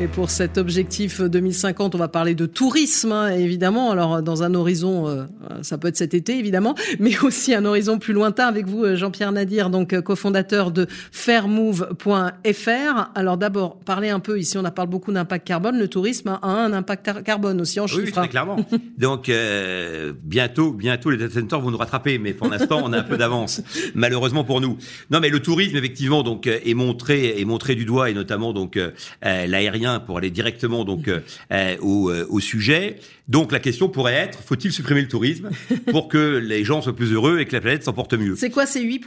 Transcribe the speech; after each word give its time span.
Et 0.00 0.06
pour 0.06 0.30
cet 0.30 0.58
objectif 0.58 1.20
2050, 1.20 1.96
on 1.96 1.98
va 1.98 2.06
parler 2.06 2.36
de 2.36 2.46
tourisme, 2.46 3.10
hein, 3.10 3.30
évidemment. 3.30 3.90
Alors, 3.90 4.22
dans 4.22 4.44
un 4.44 4.54
horizon, 4.54 5.08
euh, 5.08 5.24
ça 5.62 5.76
peut 5.76 5.88
être 5.88 5.96
cet 5.96 6.14
été, 6.14 6.38
évidemment, 6.38 6.76
mais 7.00 7.18
aussi 7.18 7.52
un 7.52 7.64
horizon 7.64 7.98
plus 7.98 8.12
lointain 8.12 8.46
avec 8.46 8.68
vous, 8.68 8.84
euh, 8.84 8.94
Jean-Pierre 8.94 9.32
Nadir, 9.32 9.70
donc 9.70 9.92
euh, 9.92 10.00
cofondateur 10.00 10.70
de 10.70 10.86
fairmove.fr. 11.10 13.10
Alors, 13.16 13.38
d'abord, 13.38 13.80
parler 13.80 14.10
un 14.10 14.20
peu, 14.20 14.38
ici, 14.38 14.56
on 14.56 14.64
a 14.64 14.70
parlé 14.70 14.88
beaucoup 14.88 15.10
d'impact 15.10 15.48
carbone. 15.48 15.76
Le 15.76 15.88
tourisme 15.88 16.38
a 16.42 16.46
un 16.46 16.72
impact 16.72 17.24
carbone 17.24 17.60
aussi 17.60 17.80
en 17.80 17.88
chiffres. 17.88 18.02
Oui, 18.04 18.12
très 18.12 18.28
clairement. 18.28 18.64
donc, 18.98 19.28
bientôt, 20.22 20.74
bientôt, 20.74 21.10
les 21.10 21.16
data 21.16 21.40
centers 21.40 21.60
vont 21.60 21.72
nous 21.72 21.76
rattraper, 21.76 22.20
mais 22.20 22.34
pour 22.34 22.46
l'instant, 22.46 22.82
on 22.84 22.92
a 22.92 22.98
un 22.98 23.02
peu 23.02 23.16
d'avance, 23.16 23.62
malheureusement 23.96 24.44
pour 24.44 24.60
nous. 24.60 24.78
Non, 25.10 25.18
mais 25.18 25.28
le 25.28 25.40
tourisme, 25.40 25.76
effectivement, 25.76 26.22
donc, 26.22 26.46
est 26.46 26.74
montré, 26.74 27.40
est 27.40 27.44
montré 27.44 27.74
du 27.74 27.84
doigt, 27.84 28.10
et 28.10 28.14
notamment, 28.14 28.52
donc, 28.52 28.78
l'aérien 29.22 29.87
pour 30.06 30.18
aller 30.18 30.30
directement 30.30 30.84
donc 30.84 31.08
euh, 31.08 31.20
euh, 31.52 31.76
euh, 31.82 32.26
au, 32.28 32.40
sujet. 32.40 32.98
Donc 33.28 33.52
la 33.52 33.60
question 33.60 33.88
pourrait 33.88 34.14
être 34.14 34.38
faut-il 34.42 34.72
supprimer 34.72 35.02
le 35.02 35.08
tourisme 35.08 35.50
pour 35.90 36.08
que 36.08 36.38
les 36.38 36.64
gens 36.64 36.80
soient 36.80 36.96
plus 36.96 37.12
heureux 37.12 37.40
et 37.40 37.44
que 37.46 37.52
la 37.52 37.60
planète 37.60 37.84
s'en 37.84 37.92
porte 37.92 38.14
mieux? 38.14 38.36
C'est 38.36 38.50
quoi 38.50 38.66
C'est 38.66 38.80
8 38.80 39.04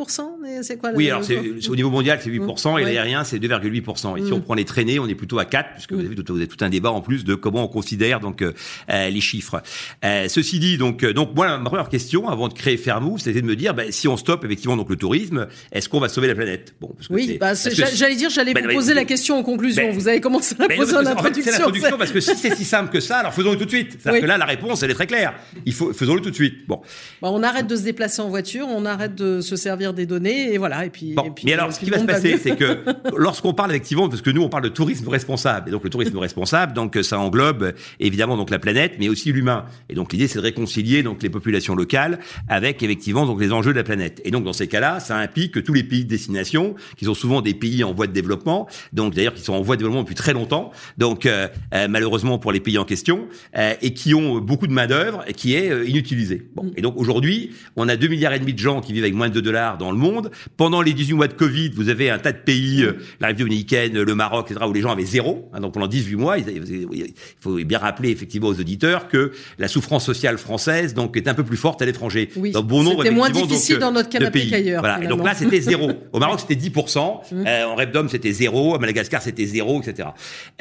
C'est 0.61 0.77
quoi 0.77 0.91
Oui, 0.95 1.09
alors 1.09 1.23
c'est 1.23 1.39
au 1.69 1.75
niveau 1.75 1.89
mondial 1.89 2.19
c'est 2.21 2.29
8% 2.29 2.75
mmh. 2.75 2.79
et 2.79 2.83
l'aérien 2.83 3.23
c'est 3.23 3.39
2,8% 3.39 4.17
Et 4.17 4.25
si 4.25 4.33
on 4.33 4.37
mmh. 4.37 4.41
prend 4.41 4.53
les 4.53 4.65
traînées, 4.65 4.99
on 4.99 5.07
est 5.07 5.15
plutôt 5.15 5.39
à 5.39 5.45
4 5.45 5.73
puisque 5.73 5.93
vous 5.93 6.05
avez, 6.05 6.15
tout, 6.15 6.33
vous 6.33 6.39
avez 6.39 6.47
tout 6.47 6.63
un 6.63 6.69
débat 6.69 6.91
en 6.91 7.01
plus 7.01 7.23
de 7.23 7.35
comment 7.35 7.63
on 7.63 7.67
considère 7.67 8.19
donc 8.19 8.43
les 8.89 9.21
chiffres. 9.21 9.61
ceci 10.03 10.59
dit, 10.59 10.77
donc 10.77 11.03
donc 11.05 11.35
moi 11.35 11.57
ma 11.57 11.69
première 11.69 11.89
question 11.89 12.29
avant 12.29 12.47
de 12.47 12.53
créer 12.53 12.77
Fairmove, 12.77 13.19
c'était 13.19 13.41
de 13.41 13.47
me 13.47 13.55
dire 13.55 13.73
ben, 13.73 13.91
si 13.91 14.07
on 14.07 14.17
stoppe 14.17 14.45
effectivement 14.45 14.77
donc 14.77 14.89
le 14.89 14.95
tourisme, 14.95 15.47
est-ce 15.71 15.89
qu'on 15.89 15.99
va 15.99 16.09
sauver 16.09 16.27
la 16.27 16.35
planète? 16.35 16.75
Bon, 16.79 16.89
parce 16.95 17.07
que 17.07 17.13
oui, 17.13 17.37
bah, 17.39 17.53
j'allais 17.55 18.15
dire, 18.15 18.29
j'allais 18.29 18.53
ben, 18.53 18.67
vous 18.67 18.73
poser 18.73 18.93
la 18.93 19.05
question 19.05 19.37
en 19.37 19.43
conclusion. 19.43 19.83
Ben, 19.83 19.93
vous 19.93 20.07
avez 20.07 20.21
commencé 20.21 20.55
à 20.59 20.67
poser 20.67 20.95
en 20.95 21.05
introduction. 21.05 21.51
c'est 21.51 21.51
l'introduction 21.51 21.97
parce 21.97 22.11
que 22.11 22.19
si 22.19 22.35
c'est 22.35 22.55
si 22.55 22.65
simple 22.65 22.91
que 22.91 22.99
ça, 22.99 23.19
alors 23.19 23.33
faisons-le 23.33 23.57
tout 23.57 23.65
de 23.65 23.69
suite. 23.69 23.97
C'est-à-dire 24.11 24.27
que 24.27 24.31
là, 24.31 24.37
la 24.37 24.45
réponse, 24.45 24.83
elle 24.83 24.91
est 24.91 24.95
très 24.95 25.07
claire. 25.07 25.33
Il 25.65 25.73
faut, 25.73 25.93
faisons-le 25.93 26.21
tout 26.21 26.29
de 26.29 26.35
suite. 26.35 26.67
Bon. 26.67 26.81
Bah, 27.21 27.29
on 27.31 27.43
arrête 27.43 27.67
de 27.67 27.75
se 27.75 27.83
déplacer 27.83 28.21
en 28.21 28.29
voiture, 28.29 28.67
on 28.69 28.85
arrête 28.85 29.15
de 29.15 29.41
se 29.41 29.55
servir 29.55 29.93
des 29.93 30.05
données, 30.05 30.53
et 30.53 30.57
voilà. 30.57 30.85
Et 30.85 30.89
puis. 30.89 31.13
Bon. 31.13 31.31
puis 31.31 31.45
mais 31.45 31.53
alors, 31.53 31.71
ce 31.73 31.79
qui 31.79 31.89
va 31.89 31.99
se 31.99 32.05
passer, 32.05 32.37
c'est 32.37 32.55
que 32.55 32.83
lorsqu'on 33.15 33.53
parle 33.53 33.71
effectivement, 33.71 34.09
parce 34.09 34.21
que 34.21 34.29
nous, 34.29 34.41
on 34.41 34.49
parle 34.49 34.63
de 34.63 34.69
tourisme 34.69 35.07
responsable, 35.07 35.69
et 35.69 35.71
donc 35.71 35.83
le 35.83 35.89
tourisme 35.89 36.17
responsable, 36.17 36.73
donc 36.73 36.97
ça 37.01 37.19
englobe 37.19 37.73
évidemment 37.99 38.37
donc 38.37 38.49
la 38.49 38.59
planète, 38.59 38.93
mais 38.99 39.09
aussi 39.09 39.31
l'humain. 39.31 39.65
Et 39.89 39.95
donc 39.95 40.13
l'idée, 40.13 40.27
c'est 40.27 40.39
de 40.39 40.43
réconcilier 40.43 41.03
donc 41.03 41.23
les 41.23 41.29
populations 41.29 41.75
locales 41.75 42.19
avec 42.47 42.83
effectivement 42.83 43.25
donc 43.25 43.39
les 43.39 43.51
enjeux 43.51 43.71
de 43.71 43.77
la 43.77 43.83
planète. 43.83 44.21
Et 44.25 44.31
donc 44.31 44.43
dans 44.43 44.53
ces 44.53 44.67
cas-là, 44.67 44.99
ça 44.99 45.17
implique 45.17 45.53
que 45.53 45.59
tous 45.59 45.73
les 45.73 45.83
pays 45.83 46.03
de 46.03 46.09
destination, 46.09 46.75
qui 46.97 47.05
sont 47.05 47.13
souvent 47.13 47.41
des 47.41 47.53
pays 47.53 47.83
en 47.83 47.93
voie 47.93 48.07
de 48.07 48.13
développement, 48.13 48.67
donc 48.93 49.13
d'ailleurs 49.13 49.33
qui 49.33 49.41
sont 49.41 49.53
en 49.53 49.61
voie 49.61 49.75
de 49.75 49.81
développement 49.81 50.03
depuis 50.03 50.15
très 50.15 50.33
longtemps, 50.33 50.71
donc 50.97 51.25
euh, 51.25 51.47
euh, 51.73 51.87
malheureusement 51.87 52.37
pour 52.37 52.51
les 52.51 52.59
pays 52.59 52.77
en 52.77 52.85
question, 52.85 53.27
euh, 53.57 53.73
et 53.81 53.93
qui 53.93 54.00
ont 54.13 54.39
beaucoup 54.39 54.67
de 54.67 54.73
main 54.73 54.87
d'œuvre 54.87 55.23
et 55.27 55.33
qui 55.33 55.55
est 55.55 55.71
euh, 55.71 55.87
inutilisée. 55.87 56.49
Bon. 56.55 56.63
Mm. 56.63 56.71
Et 56.77 56.81
donc 56.81 56.95
aujourd'hui, 56.97 57.51
on 57.75 57.87
a 57.87 57.95
2 57.95 58.07
milliards 58.07 58.33
et 58.33 58.39
demi 58.39 58.53
de 58.53 58.59
gens 58.59 58.81
qui 58.81 58.93
vivent 58.93 59.03
avec 59.03 59.15
moins 59.15 59.29
de 59.29 59.33
2 59.33 59.41
dollars 59.41 59.77
dans 59.77 59.91
le 59.91 59.97
monde. 59.97 60.31
Pendant 60.57 60.81
les 60.81 60.93
18 60.93 61.13
mois 61.13 61.27
de 61.27 61.33
Covid, 61.33 61.69
vous 61.75 61.89
avez 61.89 62.09
un 62.09 62.19
tas 62.19 62.31
de 62.31 62.39
pays, 62.39 62.83
mm. 62.83 62.95
la 63.19 63.27
République 63.27 63.41
dominicaine, 63.41 64.01
le 64.01 64.15
Maroc, 64.15 64.51
etc., 64.51 64.65
où 64.67 64.73
les 64.73 64.81
gens 64.81 64.91
avaient 64.91 65.05
zéro. 65.05 65.49
Hein, 65.53 65.59
donc 65.61 65.73
pendant 65.73 65.87
18 65.87 66.15
mois, 66.15 66.37
il 66.37 67.13
faut 67.39 67.55
bien 67.55 67.79
rappeler 67.79 68.09
effectivement 68.09 68.47
aux 68.47 68.59
auditeurs 68.59 69.07
que 69.07 69.31
la 69.57 69.67
souffrance 69.67 70.05
sociale 70.05 70.37
française 70.37 70.93
donc 70.93 71.17
est 71.17 71.27
un 71.27 71.33
peu 71.33 71.43
plus 71.43 71.57
forte 71.57 71.81
à 71.81 71.85
l'étranger. 71.85 72.29
Oui. 72.35 72.51
bon 72.51 72.83
nombre 72.83 73.03
c'était 73.03 73.15
moins 73.15 73.29
difficile 73.29 73.77
dans 73.77 73.91
notre 73.91 74.09
canapé 74.09 74.47
qu'ailleurs. 74.47 74.81
Voilà. 74.81 75.03
Et 75.03 75.07
donc 75.07 75.23
là, 75.23 75.33
c'était 75.33 75.61
zéro. 75.61 75.91
Au 76.13 76.19
Maroc, 76.19 76.39
c'était 76.39 76.55
10%. 76.55 77.21
Mm. 77.31 77.47
en 77.47 77.75
Repdom, 77.75 78.07
c'était 78.09 78.31
zéro. 78.31 78.75
À 78.75 78.79
Madagascar, 78.79 79.21
c'était 79.21 79.45
zéro, 79.45 79.81
etc. 79.81 80.09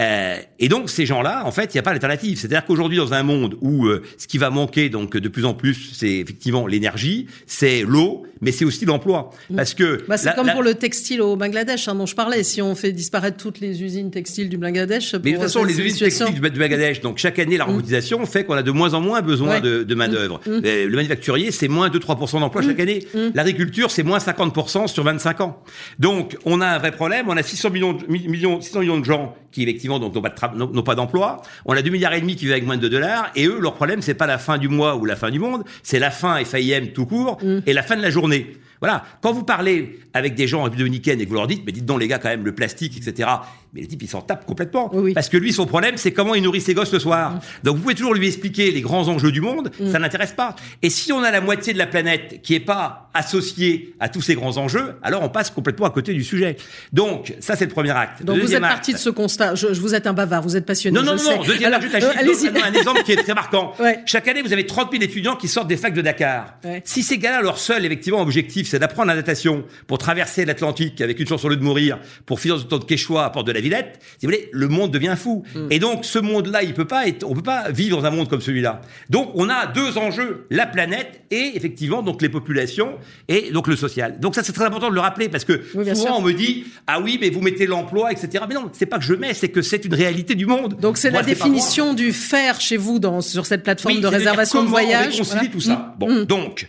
Euh, 0.01 0.37
et 0.59 0.69
donc 0.69 0.89
ces 0.89 1.05
gens-là, 1.05 1.43
en 1.45 1.51
fait, 1.51 1.75
il 1.75 1.77
n'y 1.77 1.81
a 1.81 1.83
pas 1.83 1.91
d'alternative. 1.91 2.39
C'est-à-dire 2.39 2.65
qu'aujourd'hui, 2.65 2.97
dans 2.97 3.13
un 3.13 3.23
monde 3.31 3.57
où 3.61 3.87
euh, 3.87 4.03
ce 4.19 4.27
qui 4.27 4.39
va 4.39 4.51
manquer 4.51 4.89
donc 4.89 5.17
de 5.17 5.29
plus 5.29 5.45
en 5.45 5.55
plus, 5.55 5.93
c'est 5.95 6.19
effectivement 6.19 6.67
l'énergie, 6.67 7.27
c'est 7.47 7.83
l'eau, 7.83 8.27
mais 8.41 8.53
c'est 8.53 8.65
aussi 8.65 8.85
l'emploi. 8.85 9.31
Mm. 9.51 9.57
Parce 9.57 9.75
que 9.75 10.05
bah, 10.09 10.17
c'est 10.17 10.35
comme 10.35 10.51
pour 10.51 10.63
le 10.63 10.75
textile 10.75 11.21
au 11.21 11.37
Bangladesh 11.37 11.89
hein, 11.89 11.95
dont 11.95 12.07
je 12.07 12.15
parlais. 12.15 12.43
Si 12.43 12.63
on 12.63 12.75
fait 12.75 12.93
disparaître 12.93 13.37
toutes 13.37 13.61
les 13.61 13.83
usines 13.83 14.11
textiles 14.11 14.49
du 14.49 14.59
Bangladesh, 14.59 15.15
mais 15.15 15.33
de 15.33 15.37
toute 15.37 15.43
façon, 15.43 15.65
les 15.65 15.79
usines 15.81 15.99
textiles 15.99 16.35
du 16.35 16.41
Bangladesh, 16.41 17.01
donc 17.01 17.19
chaque 17.19 17.39
année, 17.39 17.57
la 17.57 17.67
mm. 17.67 17.71
robotisation 17.71 18.27
fait 18.27 18.45
qu'on 18.45 18.55
a 18.55 18.63
de 18.63 18.71
moins 18.71 18.95
en 18.95 19.01
moins 19.01 19.23
besoin 19.23 19.61
de, 19.61 19.83
de 19.83 19.95
main 19.95 20.09
mm. 20.09 20.13
d'œuvre. 20.13 20.41
Le 20.47 20.95
manufacturier, 20.95 21.51
c'est 21.51 21.69
moins 21.69 21.89
2-3% 21.89 22.41
d'emplois 22.41 22.63
chaque 22.63 22.81
année. 22.81 23.07
L'agriculture, 23.35 23.91
c'est 23.91 24.03
moins 24.03 24.19
50% 24.19 24.89
sur 24.89 25.05
25 25.05 25.41
ans. 25.41 25.63
Donc, 25.99 26.37
on 26.45 26.61
a 26.61 26.67
un 26.67 26.79
vrai 26.79 26.93
problème. 26.93 27.27
On 27.29 27.37
a 27.37 27.43
600 27.43 27.71
millions, 27.71 27.99
millions, 28.09 28.61
600 28.61 28.81
millions 28.81 28.99
de 28.99 29.05
gens 29.05 29.37
qui 29.53 29.63
effectivement 29.63 29.99
n'ont 29.99 30.83
pas 30.83 30.95
d'emploi. 30.95 31.43
On 31.65 31.75
a 31.75 31.83
2 31.83 31.91
milliards 31.91 32.15
et 32.15 32.21
demi 32.21 32.37
qui 32.37 32.45
vivent 32.45 32.53
avec 32.53 32.67
moins 32.67 32.77
de 32.77 32.83
2 32.83 32.91
dollars 32.91 33.31
et 33.37 33.47
eux 33.47 33.59
leur 33.61 33.75
problème 33.75 34.03
c'est 34.03 34.15
pas 34.15 34.27
la 34.27 34.39
fin 34.39 34.59
du 34.59 34.69
mois 34.69 34.97
ou 34.97 35.05
la 35.05 35.17
fin 35.17 35.31
du 35.31 35.39
monde, 35.39 35.65
c'est 35.83 35.99
la 35.99 36.11
fin 36.11 36.43
FIM 36.45 36.89
tout 36.95 37.07
court 37.07 37.39
mm. 37.43 37.61
et 37.67 37.73
la 37.73 37.83
fin 37.83 37.97
de 37.97 38.03
la 38.03 38.11
journée. 38.11 38.57
Voilà. 38.81 39.05
Quand 39.21 39.33
vous 39.33 39.45
parlez 39.45 39.99
avec 40.15 40.35
des 40.35 40.49
gens 40.49 40.63
en 40.63 40.69
dominicaine 40.69 41.21
et 41.21 41.25
que 41.25 41.29
vous 41.29 41.37
leur 41.37 41.47
dites, 41.47 41.63
mais 41.67 41.73
dites 41.73 41.85
donc 41.85 42.01
les 42.01 42.09
gars 42.09 42.19
quand 42.19 42.29
même 42.29 42.45
le 42.45 42.55
plastique, 42.55 42.97
etc. 42.97 43.29
Mais 43.73 43.83
les 43.83 43.87
types 43.87 44.03
ils 44.03 44.09
s'en 44.09 44.23
tapent 44.23 44.47
complètement. 44.47 44.91
Parce 45.15 45.29
que 45.29 45.37
lui 45.37 45.53
son 45.53 45.67
problème 45.67 45.97
c'est 45.97 46.13
comment 46.13 46.35
il 46.35 46.43
nourrit 46.43 46.61
ses 46.61 46.75
gosses 46.75 46.93
le 46.93 46.99
soir. 46.99 47.33
Mm. 47.33 47.41
Donc 47.65 47.77
vous 47.77 47.83
pouvez 47.83 47.95
toujours 47.95 48.15
lui 48.15 48.27
expliquer 48.27 48.71
les 48.71 48.81
grands 48.81 49.09
enjeux 49.09 49.33
du 49.33 49.41
monde, 49.41 49.71
mm. 49.79 49.91
ça 49.91 49.99
n'intéresse 49.99 50.33
pas. 50.33 50.57
Et 50.83 50.91
si 50.91 51.13
on 51.13 51.23
a 51.23 51.31
la 51.31 51.41
moitié 51.41 51.73
de 51.73 51.79
la 51.79 51.87
planète 51.87 52.41
qui 52.43 52.55
est 52.55 52.61
pas 52.61 53.11
associée 53.15 53.95
à 54.01 54.09
tous 54.09 54.23
ces 54.23 54.35
grands 54.35 54.57
enjeux, 54.57 54.95
alors 55.03 55.23
on 55.23 55.29
passe 55.29 55.51
complètement 55.51 55.87
à 55.87 55.91
côté 55.91 56.13
du 56.13 56.25
sujet. 56.25 56.57
Donc 56.93 57.35
ça 57.41 57.57
c'est 57.57 57.67
le 57.67 57.71
premier 57.71 57.91
acte. 57.91 58.25
Donc 58.25 58.39
vous 58.39 58.55
êtes 58.55 58.61
parti 58.61 58.93
de 58.93 58.99
ce 58.99 59.11
constat. 59.11 59.55
Je, 59.55 59.69
vous 59.69 59.95
êtes 59.95 60.07
un 60.07 60.13
bavard, 60.13 60.43
vous 60.43 60.57
êtes 60.57 60.67
passionné. 60.67 60.99
Non 60.99 61.05
non 61.05 61.17
non. 61.17 61.43
Deuxième 61.45 61.73
alors, 61.73 61.81
euh, 61.83 62.61
un 62.65 62.73
exemple 62.73 63.03
qui 63.03 63.13
est 63.13 63.17
très 63.17 63.35
marquant. 63.35 63.75
Chaque 64.07 64.27
année 64.29 64.43
vous 64.43 64.53
avez 64.53 64.67
30 64.67 64.91
000 64.91 65.03
étudiants 65.03 65.37
qui 65.37 65.49
sortent 65.49 65.69
des 65.69 65.77
facs 65.77 65.95
de 65.95 66.03
Dakar. 66.03 66.55
Si 66.85 67.03
ces 67.03 67.19
gars-là 67.19 67.43
leur 67.43 67.59
seul 67.59 67.85
effectivement 67.85 68.21
objectif 68.21 68.70
c'est 68.71 68.79
d'apprendre 68.79 69.09
la 69.09 69.17
natation 69.17 69.65
pour 69.87 69.99
traverser 69.99 70.45
l'Atlantique 70.45 71.01
avec 71.01 71.19
une 71.21 71.27
chance 71.27 71.41
sur 71.41 71.49
le 71.49 71.57
de 71.57 71.63
mourir 71.63 71.99
pour 72.27 72.41
finir 72.41 72.57
dans 72.57 72.63
temps 72.63 72.79
de 72.79 72.85
Quechua 72.85 73.25
à 73.25 73.31
Porte 73.31 73.47
de 73.47 73.53
la 73.53 73.61
Villette, 73.61 73.99
si 74.19 74.27
vous 74.27 74.33
voulez, 74.33 74.49
le 74.53 74.69
monde 74.69 74.91
devient 74.91 75.15
fou. 75.17 75.45
Mm. 75.55 75.67
Et 75.71 75.79
donc, 75.79 76.05
ce 76.05 76.19
monde-là, 76.19 76.63
il 76.63 76.75
peut 76.75 76.87
pas 76.87 77.07
être, 77.07 77.25
on 77.29 77.35
peut 77.35 77.43
pas 77.43 77.71
vivre 77.71 78.01
dans 78.01 78.07
un 78.07 78.11
monde 78.11 78.29
comme 78.29 78.41
celui-là. 78.41 78.81
Donc, 79.09 79.31
on 79.35 79.49
a 79.49 79.67
deux 79.67 79.99
enjeux, 79.99 80.47
la 80.51 80.67
planète 80.67 81.23
et 81.31 81.53
effectivement, 81.55 82.03
donc 82.03 82.23
les 82.23 82.29
populations 82.29 82.99
et 83.29 83.51
donc 83.51 83.69
le 83.69 83.77
social. 83.77 84.19
Donc 84.21 84.35
ça, 84.35 84.43
c'est 84.43 84.53
très 84.53 84.65
important 84.65 84.89
de 84.89 84.95
le 84.95 85.01
rappeler 85.01 85.29
parce 85.29 85.45
que 85.45 85.63
souvent 85.95 86.19
on 86.19 86.23
me 86.23 86.33
dit, 86.33 86.65
ah 86.87 87.01
oui, 87.01 87.19
mais 87.21 87.31
vous 87.31 87.41
mettez 87.41 87.67
l'emploi, 87.67 88.13
etc. 88.13 88.45
Mais 88.49 88.55
non, 88.55 88.71
c'est 88.73 88.87
pas 88.87 88.99
que 88.99 89.05
je 89.05 89.15
mets, 89.15 89.35
c'est 89.35 89.49
que 89.49 89.63
c'est 89.63 89.85
une 89.85 89.95
réalité 89.95 90.35
du 90.35 90.47
monde. 90.47 90.79
Donc 90.81 90.97
c'est 90.97 91.11
la 91.11 91.23
définition 91.23 91.95
du 91.95 92.13
faire 92.13 92.61
chez 92.61 92.77
vous 92.77 92.99
dans, 92.99 93.21
sur 93.21 93.47
cette 93.47 93.63
plateforme 93.63 94.01
de 94.01 94.07
réservation 94.07 94.63
de, 94.63 94.69
voyage. 94.69 95.21
On 95.21 95.47
tout 95.47 95.61
ça. 95.61 95.75
Mm. 95.75 95.95
Bon, 95.99 96.11
mm. 96.11 96.25
donc, 96.25 96.69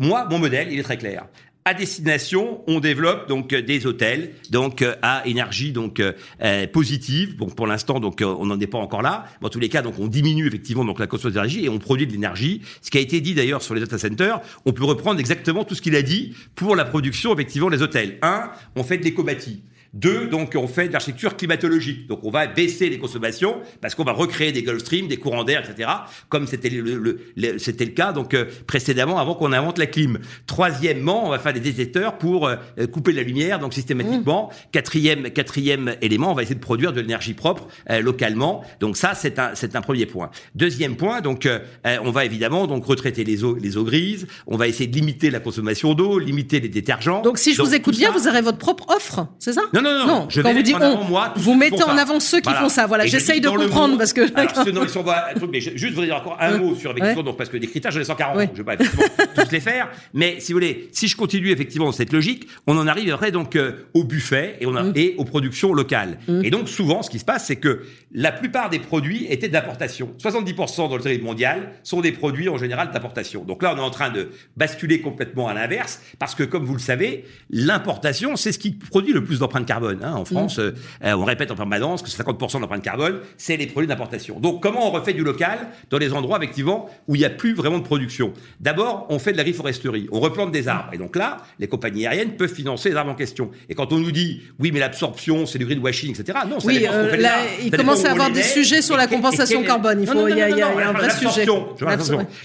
moi, 0.00 0.26
mon 0.28 0.40
modèle, 0.40 0.72
il 0.72 0.80
est 0.80 0.82
très 0.82 0.98
clair 0.98 1.26
à 1.64 1.74
destination, 1.74 2.62
on 2.66 2.80
développe 2.80 3.28
donc 3.28 3.52
euh, 3.52 3.62
des 3.62 3.86
hôtels 3.86 4.30
donc 4.50 4.82
euh, 4.82 4.94
à 5.02 5.22
énergie 5.26 5.72
donc 5.72 6.00
euh, 6.00 6.66
positive. 6.68 7.36
Bon 7.36 7.46
pour 7.46 7.66
l'instant 7.66 8.00
donc 8.00 8.22
on 8.22 8.46
n'en 8.46 8.58
est 8.58 8.66
pas 8.66 8.78
encore 8.78 9.02
là. 9.02 9.26
Mais 9.40 9.46
en 9.46 9.50
tous 9.50 9.60
les 9.60 9.68
cas 9.68 9.82
donc 9.82 9.98
on 9.98 10.06
diminue 10.06 10.46
effectivement 10.46 10.84
donc 10.84 10.98
la 10.98 11.06
consommation 11.06 11.42
d'énergie 11.42 11.64
et 11.64 11.68
on 11.68 11.78
produit 11.78 12.06
de 12.06 12.12
l'énergie. 12.12 12.62
Ce 12.80 12.90
qui 12.90 12.98
a 12.98 13.00
été 13.00 13.20
dit 13.20 13.34
d'ailleurs 13.34 13.62
sur 13.62 13.74
les 13.74 13.80
data 13.80 13.98
centers, 13.98 14.40
on 14.64 14.72
peut 14.72 14.84
reprendre 14.84 15.20
exactement 15.20 15.64
tout 15.64 15.74
ce 15.74 15.82
qu'il 15.82 15.96
a 15.96 16.02
dit 16.02 16.34
pour 16.54 16.76
la 16.76 16.84
production 16.84 17.32
effectivement 17.34 17.70
des 17.70 17.82
hôtels. 17.82 18.18
Un, 18.22 18.50
on 18.76 18.82
fait 18.82 18.98
de 18.98 19.04
l'éco-bâti. 19.04 19.62
Deux, 19.92 20.28
donc 20.28 20.52
on 20.56 20.68
fait 20.68 20.88
de 20.88 20.92
l'architecture 20.92 21.36
climatologique. 21.36 22.06
Donc 22.06 22.20
on 22.22 22.30
va 22.30 22.46
baisser 22.46 22.88
les 22.88 22.98
consommations 22.98 23.60
parce 23.80 23.94
qu'on 23.94 24.04
va 24.04 24.12
recréer 24.12 24.52
des 24.52 24.62
Gulf 24.62 24.80
Stream, 24.80 25.08
des 25.08 25.16
courants 25.16 25.42
d'air, 25.42 25.68
etc. 25.68 25.90
Comme 26.28 26.46
c'était 26.46 26.70
le, 26.70 27.18
c'était 27.58 27.84
le 27.84 27.90
cas 27.90 28.12
donc 28.12 28.34
euh, 28.34 28.44
précédemment 28.66 29.18
avant 29.18 29.34
qu'on 29.34 29.52
invente 29.52 29.78
la 29.78 29.86
clim. 29.86 30.18
Troisièmement, 30.46 31.26
on 31.26 31.30
va 31.30 31.38
faire 31.38 31.52
des 31.52 31.60
détecteurs 31.60 32.18
pour 32.18 32.46
euh, 32.46 32.56
couper 32.92 33.12
la 33.12 33.22
lumière 33.22 33.58
donc 33.58 33.74
systématiquement. 33.74 34.50
Mmh. 34.50 34.70
Quatrième 34.72 35.30
quatrième 35.30 35.96
élément, 36.02 36.30
on 36.30 36.34
va 36.34 36.42
essayer 36.42 36.54
de 36.54 36.60
produire 36.60 36.92
de 36.92 37.00
l'énergie 37.00 37.34
propre 37.34 37.66
euh, 37.90 38.00
localement. 38.00 38.62
Donc 38.78 38.96
ça 38.96 39.14
c'est 39.14 39.38
un 39.38 39.54
c'est 39.54 39.74
un 39.74 39.80
premier 39.80 40.06
point. 40.06 40.30
Deuxième 40.54 40.96
point, 40.96 41.20
donc 41.20 41.48
on 41.84 42.10
va 42.10 42.24
évidemment 42.24 42.66
donc 42.66 42.84
retraiter 42.84 43.24
les 43.24 43.42
eaux 43.42 43.56
les 43.56 43.76
eaux 43.76 43.84
grises. 43.84 44.26
On 44.46 44.56
va 44.56 44.68
essayer 44.68 44.86
de 44.86 44.94
limiter 44.94 45.30
la 45.30 45.40
consommation 45.40 45.94
d'eau, 45.94 46.18
limiter 46.18 46.60
les 46.60 46.68
détergents. 46.68 47.22
Donc 47.22 47.38
si 47.38 47.54
je 47.54 47.62
vous 47.62 47.74
écoute 47.74 47.96
bien, 47.96 48.10
vous 48.12 48.28
aurez 48.28 48.42
votre 48.42 48.58
propre 48.58 48.86
offre, 48.94 49.26
c'est 49.38 49.52
ça? 49.52 49.62
Non, 49.72 49.79
non, 49.82 49.98
non. 49.98 50.06
Non, 50.06 50.26
je 50.28 50.40
quand 50.40 50.48
vais 50.48 50.54
vous 50.54 50.62
dites 50.62 50.76
on, 50.80 51.04
moi, 51.04 51.32
vous 51.36 51.54
mettez 51.54 51.82
en 51.82 51.96
avant 51.96 52.20
ceux 52.20 52.40
qui 52.40 52.52
font 52.52 52.68
ça. 52.68 52.86
Voilà, 52.86 53.06
j'essaye 53.06 53.40
de 53.40 53.48
comprendre 53.48 53.96
parce 53.98 54.12
que- 54.12 54.22
Alors, 54.34 54.64
sinon, 54.66 54.86
si 54.88 54.98
on 54.98 55.02
voit 55.02 55.28
un 55.30 55.34
truc, 55.34 55.50
mais 55.52 55.60
je- 55.60 55.76
juste 55.76 55.94
vous 55.94 56.02
dire 56.04 56.16
encore 56.16 56.36
un 56.40 56.52
Ouais. 56.52 56.58
mot 56.58 56.74
sur 56.74 56.90
effectivement, 56.92 57.22
donc, 57.22 57.36
parce 57.36 57.48
que 57.50 57.56
des 57.56 57.66
critères, 57.66 57.90
j'en 57.92 58.00
ai 58.00 58.04
140. 58.04 58.36
Ouais. 58.36 58.50
Je 58.52 58.62
vais 58.62 58.64
pas 58.64 58.76
tous 59.34 59.50
les 59.52 59.60
faire. 59.60 59.88
Mais 60.14 60.36
si 60.40 60.52
vous 60.52 60.56
voulez, 60.56 60.88
si 60.92 61.08
je 61.08 61.16
continue 61.16 61.50
effectivement 61.50 61.86
dans 61.86 61.92
cette 61.92 62.12
logique, 62.12 62.46
on 62.66 62.76
en 62.78 62.86
arrive 62.86 63.12
après 63.12 63.30
donc 63.32 63.56
euh, 63.56 63.72
au 63.94 64.04
buffet 64.04 64.56
et, 64.60 64.66
on 64.66 64.74
a, 64.76 64.84
et 64.94 65.14
aux 65.18 65.24
productions 65.24 65.72
locales. 65.72 66.18
Et 66.42 66.50
donc, 66.50 66.68
souvent, 66.68 67.02
ce 67.02 67.10
qui 67.10 67.18
se 67.18 67.24
passe, 67.24 67.46
c'est 67.46 67.56
que 67.56 67.82
la 68.12 68.32
plupart 68.32 68.70
des 68.70 68.78
produits 68.78 69.26
étaient 69.30 69.48
d'importation. 69.48 70.14
70% 70.18 70.88
dans 70.88 70.96
le 70.96 71.02
territoire 71.02 71.30
mondial 71.32 71.72
sont 71.82 72.00
des 72.00 72.12
produits 72.12 72.48
en 72.48 72.56
général 72.58 72.90
d'importation. 72.92 73.44
Donc 73.44 73.62
là, 73.62 73.72
on 73.74 73.78
est 73.78 73.80
en 73.84 73.90
train 73.90 74.10
de 74.10 74.30
basculer 74.56 75.00
complètement 75.00 75.48
à 75.48 75.54
l'inverse 75.54 76.00
parce 76.18 76.34
que, 76.34 76.42
comme 76.42 76.64
vous 76.64 76.72
le 76.74 76.78
savez, 76.80 77.24
l'importation, 77.50 78.36
c'est 78.36 78.52
ce 78.52 78.58
qui 78.58 78.72
produit 78.72 79.12
le 79.12 79.22
plus 79.22 79.38
d'empreintes 79.38 79.66
carbone. 79.70 80.00
hein. 80.02 80.14
En 80.14 80.24
France, 80.24 80.58
euh, 80.58 80.72
euh, 81.04 81.12
on 81.14 81.24
répète 81.24 81.50
en 81.50 81.54
permanence 81.54 82.02
que 82.02 82.10
50% 82.10 82.56
de 82.56 82.62
l'empreinte 82.62 82.82
carbone, 82.82 83.20
c'est 83.36 83.56
les 83.56 83.66
produits 83.66 83.86
d'importation. 83.88 84.40
Donc, 84.40 84.60
comment 84.62 84.86
on 84.88 84.90
refait 84.90 85.12
du 85.12 85.22
local 85.22 85.58
dans 85.90 85.98
les 85.98 86.12
endroits, 86.12 86.38
effectivement, 86.38 86.90
où 87.06 87.14
il 87.14 87.20
n'y 87.20 87.24
a 87.24 87.30
plus 87.30 87.54
vraiment 87.54 87.78
de 87.78 87.84
production? 87.84 88.32
D'abord, 88.58 89.06
on 89.10 89.18
fait 89.20 89.32
de 89.32 89.36
la 89.36 89.44
reforesterie. 89.44 90.08
On 90.10 90.18
replante 90.20 90.50
des 90.50 90.66
arbres. 90.66 90.90
Et 90.92 90.98
donc 90.98 91.14
là, 91.16 91.36
les 91.60 91.68
compagnies 91.68 92.06
aériennes 92.06 92.32
peuvent 92.32 92.52
financer 92.52 92.90
les 92.90 92.96
arbres 92.96 93.12
en 93.12 93.14
question. 93.14 93.50
Et 93.68 93.74
quand 93.74 93.92
on 93.92 93.98
nous 93.98 94.10
dit, 94.12 94.42
oui, 94.58 94.70
mais 94.72 94.80
l'absorption, 94.80 95.46
c'est 95.46 95.58
du 95.58 95.66
greenwashing, 95.66 96.10
etc. 96.18 96.38
Non, 96.48 96.58
ça 96.60 96.66
Oui, 96.66 96.78
dépend 96.80 96.92
ce 96.92 96.96
euh, 96.98 97.10
fait 97.10 97.16
des 97.18 97.22
là, 97.22 97.34
arbres. 97.34 97.48
il 97.64 97.70
Ça 97.70 97.76
commence 97.76 98.04
à 98.04 98.10
avoir 98.10 98.30
des 98.30 98.42
sujets 98.42 98.82
sur 98.82 98.96
la 98.96 99.06
compensation 99.06 99.62
carbone. 99.62 99.98
Il 100.00 100.06
faut- 100.08 100.26
y 100.28 100.40
a- 100.42 100.46
un 100.88 100.92
vrai 100.92 101.10
sujet. 101.10 101.46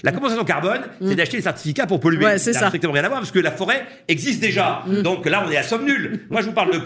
La 0.02 0.12
compensation 0.12 0.44
carbone, 0.44 0.80
c'est 1.04 1.14
d'acheter 1.14 1.36
des 1.38 1.42
certificats 1.42 1.86
pour 1.86 2.00
polluer. 2.00 2.24
Ouais, 2.24 2.38
c'est 2.38 2.52
Ça 2.52 2.60
ça. 2.60 2.64
n'a 2.66 2.70
strictement 2.70 2.92
rien 2.92 3.04
à 3.04 3.08
voir 3.08 3.20
parce 3.20 3.30
que 3.32 3.38
la 3.38 3.50
forêt 3.50 3.84
existe 4.08 4.40
déjà. 4.40 4.82
Donc 5.02 5.26
là, 5.26 5.44
on 5.46 5.50
est 5.50 5.56
à 5.56 5.62
somme 5.62 5.84
nulle. 5.84 6.20
Moi, 6.30 6.40
je 6.40 6.46
vous 6.46 6.52
parle 6.52 6.72
de 6.72 6.78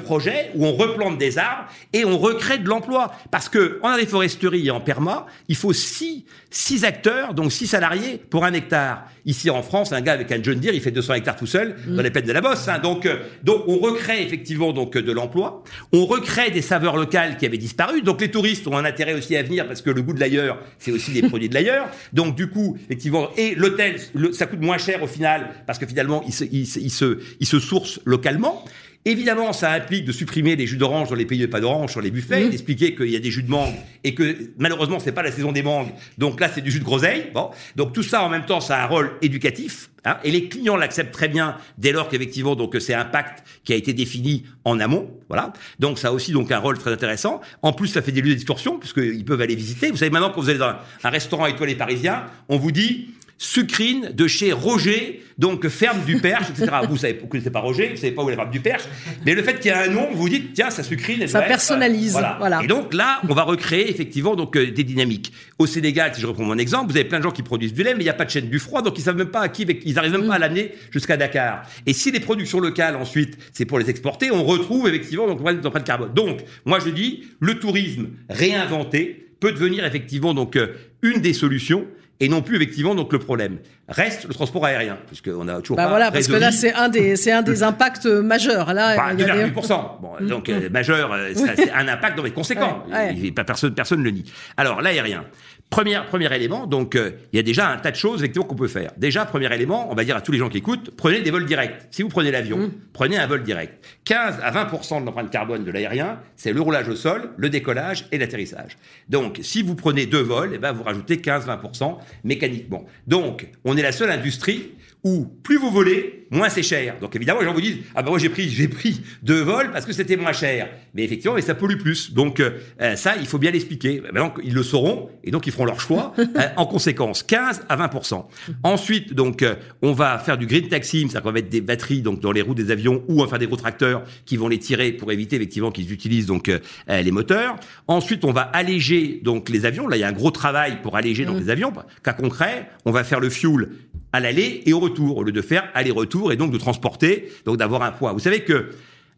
où 0.54 0.66
on 0.66 0.74
replante 0.74 1.18
des 1.18 1.38
arbres 1.38 1.68
et 1.92 2.04
on 2.04 2.18
recrée 2.18 2.58
de 2.58 2.68
l'emploi. 2.68 3.12
Parce 3.30 3.48
que 3.48 3.78
en 3.82 3.96
foresterie 4.06 4.66
et 4.66 4.70
en 4.70 4.80
perma, 4.80 5.26
il 5.48 5.56
faut 5.56 5.72
six, 5.72 6.24
six 6.50 6.84
acteurs, 6.84 7.34
donc 7.34 7.52
six 7.52 7.66
salariés 7.66 8.20
pour 8.30 8.44
un 8.44 8.52
hectare. 8.52 9.04
Ici 9.26 9.50
en 9.50 9.62
France, 9.62 9.92
un 9.92 10.00
gars 10.00 10.14
avec 10.14 10.32
un 10.32 10.42
John 10.42 10.58
Deere, 10.58 10.74
il 10.74 10.80
fait 10.80 10.90
200 10.90 11.14
hectares 11.14 11.36
tout 11.36 11.46
seul 11.46 11.76
dans 11.86 12.02
les 12.02 12.10
plaines 12.10 12.24
de 12.26 12.32
la 12.32 12.40
Bosse. 12.40 12.66
hein. 12.68 12.78
Donc, 12.78 13.04
euh, 13.06 13.18
donc 13.42 13.64
on 13.66 13.78
recrée 13.78 14.22
effectivement 14.22 14.72
donc 14.72 14.96
de 14.96 15.12
l'emploi. 15.12 15.62
On 15.92 16.06
recrée 16.06 16.50
des 16.50 16.62
saveurs 16.62 16.96
locales 16.96 17.36
qui 17.36 17.46
avaient 17.46 17.58
disparu. 17.58 18.02
Donc 18.02 18.20
les 18.20 18.30
touristes 18.30 18.66
ont 18.66 18.76
un 18.76 18.84
intérêt 18.84 19.14
aussi 19.14 19.36
à 19.36 19.42
venir 19.42 19.66
parce 19.66 19.82
que 19.82 19.90
le 19.90 20.02
goût 20.02 20.14
de 20.14 20.20
l'ailleurs, 20.20 20.58
c'est 20.78 20.90
aussi 20.90 21.12
des 21.12 21.22
produits 21.22 21.48
de 21.48 21.54
l'ailleurs. 21.54 21.88
Donc 22.12 22.34
du 22.34 22.48
coup, 22.48 22.76
effectivement, 22.84 23.28
et 23.36 23.54
l'hôtel, 23.54 23.96
ça 24.32 24.46
coûte 24.46 24.60
moins 24.60 24.78
cher 24.78 25.02
au 25.02 25.06
final 25.06 25.50
parce 25.66 25.78
que 25.78 25.86
finalement, 25.86 26.22
il 26.26 26.32
se, 26.32 26.44
il 26.44 26.66
se, 26.66 26.78
il 26.78 26.90
se, 26.90 27.18
il 27.40 27.46
se 27.46 27.58
source 27.58 28.00
localement. 28.04 28.64
Évidemment, 29.06 29.54
ça 29.54 29.72
implique 29.72 30.04
de 30.04 30.12
supprimer 30.12 30.56
les 30.56 30.66
jus 30.66 30.76
d'orange 30.76 31.08
dans 31.08 31.14
les 31.14 31.24
pays 31.24 31.38
de 31.38 31.46
pas 31.46 31.60
d'orange 31.60 31.90
sur 31.92 32.02
les 32.02 32.10
buffets, 32.10 32.44
Mmh. 32.44 32.50
d'expliquer 32.50 32.94
qu'il 32.94 33.08
y 33.08 33.16
a 33.16 33.18
des 33.18 33.30
jus 33.30 33.42
de 33.42 33.50
mangue 33.50 33.74
et 34.04 34.14
que 34.14 34.50
malheureusement 34.58 34.98
c'est 35.00 35.12
pas 35.12 35.22
la 35.22 35.32
saison 35.32 35.52
des 35.52 35.62
mangues, 35.62 35.88
donc 36.18 36.38
là 36.38 36.50
c'est 36.54 36.60
du 36.60 36.70
jus 36.70 36.80
de 36.80 36.84
groseille. 36.84 37.28
Bon, 37.32 37.50
donc 37.76 37.94
tout 37.94 38.02
ça 38.02 38.22
en 38.22 38.28
même 38.28 38.44
temps, 38.44 38.60
ça 38.60 38.76
a 38.78 38.84
un 38.84 38.86
rôle 38.86 39.12
éducatif. 39.22 39.88
hein, 40.04 40.18
et 40.22 40.30
les 40.30 40.48
clients 40.48 40.76
l'acceptent 40.76 41.12
très 41.14 41.28
bien 41.28 41.56
dès 41.78 41.92
lors 41.92 42.08
qu'effectivement 42.10 42.56
donc 42.56 42.76
c'est 42.78 42.92
un 42.94 43.06
pacte 43.06 43.42
qui 43.64 43.72
a 43.72 43.76
été 43.76 43.94
défini 43.94 44.44
en 44.64 44.78
amont, 44.80 45.10
voilà. 45.28 45.52
Donc 45.78 45.98
ça 45.98 46.08
a 46.08 46.12
aussi 46.12 46.32
donc 46.32 46.52
un 46.52 46.58
rôle 46.58 46.76
très 46.78 46.92
intéressant. 46.92 47.40
En 47.62 47.72
plus, 47.72 47.88
ça 47.88 48.02
fait 48.02 48.12
des 48.12 48.20
lieux 48.20 48.30
d'excursion 48.34 48.78
puisqu'ils 48.78 49.24
peuvent 49.24 49.40
aller 49.40 49.54
visiter. 49.56 49.90
Vous 49.90 49.96
savez 49.96 50.10
maintenant 50.10 50.30
quand 50.30 50.40
vous 50.42 50.50
allez 50.50 50.58
dans 50.58 50.68
un, 50.68 50.78
un 51.04 51.10
restaurant 51.10 51.46
étoilé 51.46 51.74
parisien, 51.74 52.24
on 52.50 52.58
vous 52.58 52.70
dit 52.72 53.10
sucrine 53.40 54.10
de 54.12 54.26
chez 54.26 54.52
Roger, 54.52 55.22
donc 55.38 55.66
ferme 55.68 56.04
du 56.04 56.18
Perche, 56.18 56.50
etc. 56.50 56.70
vous 56.86 56.98
savez, 56.98 57.18
vous 57.18 57.26
connaissez 57.26 57.48
pas 57.48 57.60
Roger, 57.60 57.88
vous 57.88 57.96
savez 57.96 58.12
pas 58.12 58.22
où 58.22 58.28
est 58.28 58.32
la 58.32 58.36
ferme 58.36 58.50
du 58.50 58.60
Perche, 58.60 58.82
mais 59.24 59.34
le 59.34 59.42
fait 59.42 59.58
qu'il 59.58 59.70
y 59.70 59.74
a 59.74 59.84
un 59.84 59.86
nom, 59.86 60.08
vous 60.12 60.28
dites 60.28 60.52
tiens, 60.52 60.68
ça 60.68 60.82
sucrine. 60.82 61.22
elle 61.22 61.28
Ça 61.30 61.40
personnalise, 61.40 62.12
voilà. 62.12 62.60
Et 62.62 62.66
donc 62.66 62.92
là, 62.92 63.18
on 63.26 63.32
va 63.32 63.44
recréer 63.44 63.90
effectivement 63.90 64.36
donc 64.36 64.56
euh, 64.56 64.70
des 64.70 64.84
dynamiques. 64.84 65.32
Au 65.58 65.66
Sénégal, 65.66 66.14
si 66.14 66.20
je 66.20 66.26
reprends 66.26 66.44
mon 66.44 66.58
exemple, 66.58 66.92
vous 66.92 66.98
avez 66.98 67.08
plein 67.08 67.16
de 67.16 67.22
gens 67.22 67.30
qui 67.30 67.42
produisent 67.42 67.72
du 67.72 67.82
lait, 67.82 67.94
mais 67.94 68.00
il 68.00 68.04
n'y 68.04 68.10
a 68.10 68.14
pas 68.14 68.26
de 68.26 68.30
chaîne 68.30 68.50
du 68.50 68.58
froid, 68.58 68.82
donc 68.82 68.98
ils 68.98 69.02
savent 69.02 69.16
même 69.16 69.30
pas 69.30 69.40
à 69.40 69.48
qui, 69.48 69.62
ils 69.62 69.98
arrivent 69.98 70.12
même 70.12 70.28
pas 70.28 70.34
à 70.34 70.38
l'amener 70.38 70.72
jusqu'à 70.90 71.16
Dakar. 71.16 71.62
Et 71.86 71.94
si 71.94 72.10
les 72.10 72.20
productions 72.20 72.60
locales 72.60 72.94
ensuite, 72.94 73.38
c'est 73.54 73.64
pour 73.64 73.78
les 73.78 73.88
exporter, 73.88 74.30
on 74.30 74.44
retrouve 74.44 74.86
effectivement 74.86 75.26
donc 75.26 75.40
l'empreinte 75.40 75.84
carbone. 75.84 76.12
Donc, 76.12 76.40
moi 76.66 76.78
je 76.78 76.90
dis, 76.90 77.24
le 77.40 77.58
tourisme 77.58 78.08
réinventé 78.28 79.28
peut 79.40 79.52
devenir 79.52 79.86
effectivement 79.86 80.34
donc 80.34 80.56
euh, 80.56 80.74
une 81.00 81.22
des 81.22 81.32
solutions 81.32 81.86
et 82.20 82.28
non 82.28 82.42
plus 82.42 82.56
effectivement 82.56 82.94
donc 82.94 83.12
le 83.12 83.18
problème. 83.18 83.58
Reste 83.88 84.26
le 84.28 84.34
transport 84.34 84.64
aérien, 84.66 84.98
puisqu'on 85.06 85.48
a 85.48 85.60
toujours 85.60 85.76
Bah 85.76 85.84
pas 85.84 85.88
voilà, 85.88 86.10
parce 86.12 86.28
que 86.28 86.36
là, 86.36 86.52
c'est 86.52 86.72
un 86.74 86.88
des, 86.88 87.16
c'est 87.16 87.32
un 87.32 87.42
des 87.42 87.62
impacts 87.62 88.06
majeurs. 88.06 88.72
Là, 88.72 88.94
Bah, 88.96 89.08
il 89.14 89.20
y 89.20 89.24
a 89.24 89.34
des- 89.34 89.50
2,8%. 89.50 89.98
Bon, 90.00 90.10
donc 90.20 90.48
euh, 90.48 90.68
majeur, 90.70 91.12
euh, 91.12 91.30
c'est 91.56 91.72
un 91.72 91.88
impact 91.88 92.16
donc, 92.16 92.32
conséquent. 92.32 92.84
Ouais, 92.88 93.14
ouais. 93.20 93.30
Pas 93.32 93.44
personne, 93.44 93.74
personne 93.74 93.98
ne 94.00 94.04
le 94.04 94.10
nie. 94.10 94.32
Alors 94.56 94.80
l'aérien. 94.80 95.24
Premier, 95.70 96.00
premier 96.08 96.34
élément, 96.34 96.66
donc 96.66 96.96
euh, 96.96 97.12
il 97.32 97.36
y 97.36 97.38
a 97.38 97.44
déjà 97.44 97.68
un 97.70 97.76
tas 97.78 97.92
de 97.92 97.96
choses 97.96 98.18
effectivement 98.18 98.44
qu'on 98.44 98.56
peut 98.56 98.66
faire. 98.66 98.90
Déjà, 98.96 99.24
premier 99.24 99.54
élément, 99.54 99.88
on 99.88 99.94
va 99.94 100.02
dire 100.02 100.16
à 100.16 100.20
tous 100.20 100.32
les 100.32 100.38
gens 100.38 100.48
qui 100.48 100.58
écoutent, 100.58 100.90
prenez 100.96 101.20
des 101.20 101.30
vols 101.30 101.46
directs. 101.46 101.76
Si 101.92 102.02
vous 102.02 102.08
prenez 102.08 102.32
l'avion, 102.32 102.58
Mm. 102.58 102.70
prenez 102.92 103.16
un 103.18 103.26
vol 103.28 103.44
direct. 103.44 103.84
15 104.04 104.40
à 104.42 104.50
20% 104.50 105.00
de 105.00 105.06
l'empreinte 105.06 105.30
carbone 105.30 105.62
de 105.62 105.70
l'aérien, 105.70 106.18
c'est 106.34 106.52
le 106.52 106.60
roulage 106.60 106.88
au 106.88 106.96
sol, 106.96 107.30
le 107.36 107.50
décollage 107.50 108.06
et 108.10 108.18
l'atterrissage. 108.18 108.78
Donc, 109.08 109.38
si 109.42 109.62
vous 109.62 109.76
prenez 109.76 110.06
deux 110.06 110.22
vols, 110.22 110.50
eh 110.54 110.58
ben, 110.58 110.72
vous 110.72 110.82
rajoutez 110.82 111.18
15-20% 111.18 111.98
mécaniquement. 112.24 112.84
Donc, 113.06 113.46
on 113.64 113.76
est 113.76 113.82
la 113.82 113.92
seule 113.92 114.10
industrie 114.10 114.72
où 115.04 115.24
plus 115.44 115.56
vous 115.56 115.70
volez, 115.70 116.19
moins 116.30 116.48
c'est 116.48 116.62
cher. 116.62 116.96
Donc 117.00 117.14
évidemment, 117.16 117.40
les 117.40 117.46
gens 117.46 117.54
vous 117.54 117.60
disent 117.60 117.78
ah 117.94 118.02
ben 118.02 118.10
moi 118.10 118.18
j'ai 118.18 118.28
pris 118.28 118.48
j'ai 118.48 118.68
pris 118.68 119.00
deux 119.22 119.42
vols 119.42 119.70
parce 119.72 119.84
que 119.84 119.92
c'était 119.92 120.16
moins 120.16 120.32
cher. 120.32 120.68
Mais 120.94 121.04
effectivement, 121.04 121.34
mais 121.34 121.42
ça 121.42 121.54
pollue 121.54 121.76
plus. 121.76 122.12
Donc 122.12 122.40
euh, 122.40 122.50
euh, 122.80 122.96
ça, 122.96 123.14
il 123.18 123.26
faut 123.26 123.38
bien 123.38 123.50
l'expliquer. 123.50 124.02
Maintenant, 124.12 124.34
ils 124.42 124.54
le 124.54 124.62
sauront 124.62 125.10
et 125.24 125.30
donc 125.30 125.46
ils 125.46 125.52
feront 125.52 125.64
leur 125.64 125.80
choix 125.80 126.12
euh, 126.18 126.24
en 126.56 126.66
conséquence. 126.66 127.22
15 127.22 127.62
à 127.68 127.76
20% 127.76 128.24
Ensuite, 128.62 129.14
donc 129.14 129.42
euh, 129.42 129.54
on 129.82 129.92
va 129.92 130.18
faire 130.18 130.38
du 130.38 130.46
green 130.46 130.68
taxi, 130.68 131.00
c'est-à-dire 131.00 131.22
qu'on 131.22 131.28
va 131.28 131.34
mettre 131.34 131.48
des 131.48 131.60
batteries 131.60 132.02
donc 132.02 132.20
dans 132.20 132.32
les 132.32 132.42
roues 132.42 132.54
des 132.54 132.70
avions 132.70 133.02
ou 133.08 133.20
on 133.20 133.24
va 133.24 133.28
faire 133.28 133.38
des 133.38 133.46
gros 133.46 133.56
tracteurs 133.56 134.02
qui 134.26 134.36
vont 134.36 134.48
les 134.48 134.58
tirer 134.58 134.92
pour 134.92 135.12
éviter 135.12 135.36
effectivement 135.36 135.70
qu'ils 135.70 135.92
utilisent 135.92 136.26
donc 136.26 136.48
euh, 136.48 136.58
euh, 136.88 137.02
les 137.02 137.10
moteurs. 137.10 137.56
Ensuite, 137.88 138.24
on 138.24 138.32
va 138.32 138.42
alléger 138.42 139.20
donc 139.22 139.48
les 139.48 139.66
avions. 139.66 139.88
Là, 139.88 139.96
il 139.96 140.00
y 140.00 140.04
a 140.04 140.08
un 140.08 140.12
gros 140.12 140.30
travail 140.30 140.78
pour 140.82 140.96
alléger 140.96 141.24
donc 141.24 141.38
les 141.40 141.50
avions. 141.50 141.72
Cas 142.02 142.12
concret, 142.12 142.68
on 142.84 142.90
va 142.90 143.04
faire 143.04 143.20
le 143.20 143.30
fuel 143.30 143.68
à 144.12 144.20
l'aller 144.20 144.62
et 144.66 144.72
au 144.72 144.80
retour, 144.80 145.16
au 145.18 145.22
lieu 145.22 145.32
de 145.32 145.42
faire 145.42 145.68
aller-retour 145.74 146.32
et 146.32 146.36
donc 146.36 146.50
de 146.52 146.58
transporter, 146.58 147.30
donc 147.44 147.56
d'avoir 147.56 147.82
un 147.82 147.92
poids. 147.92 148.12
Vous 148.12 148.18
savez 148.18 148.40
que 148.40 148.70